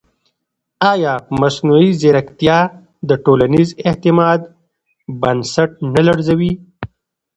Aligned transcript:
ایا 0.91 1.13
مصنوعي 1.39 1.89
ځیرکتیا 2.01 2.57
د 3.09 3.11
ټولنیز 3.25 3.69
اعتماد 3.87 4.39
بنسټ 5.21 5.69
نه 5.93 6.01
لړزوي؟ 6.07 6.51